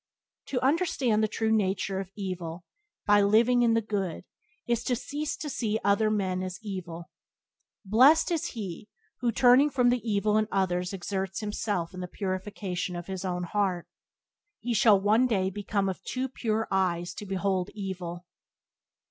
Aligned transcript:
To 0.47 0.59
understand 0.65 1.21
the 1.21 1.27
true 1.27 1.51
nature 1.51 1.99
of 1.99 2.09
evil 2.15 2.65
by 3.05 3.21
living 3.21 3.61
in 3.61 3.75
the 3.75 3.83
good 3.83 4.23
is 4.65 4.83
to 4.85 4.95
cease 4.95 5.37
to 5.37 5.47
see 5.47 5.77
other 5.83 6.09
men 6.09 6.41
as 6.41 6.57
evil. 6.63 7.11
Blessed 7.85 8.31
is 8.31 8.45
he 8.55 8.89
who, 9.19 9.31
turning 9.31 9.69
from 9.69 9.89
the 9.89 10.01
evil 10.03 10.37
in 10.37 10.47
others 10.51 10.91
exerts 10.91 11.41
himself 11.41 11.93
in 11.93 11.99
the 11.99 12.07
purification 12.07 12.95
of 12.95 13.05
his 13.05 13.23
own 13.23 13.43
heart. 13.43 13.85
He 14.59 14.73
shall 14.73 14.99
one 14.99 15.27
day 15.27 15.51
become 15.51 15.87
of 15.87 16.01
"too 16.01 16.27
pure 16.29 16.67
eyes 16.71 17.13
to 17.13 17.25
behold 17.27 17.69
evil." 17.75 18.25